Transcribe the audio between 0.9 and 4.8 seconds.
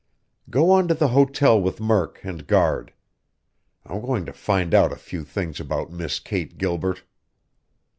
the hotel with Murk and guard. I'm going to find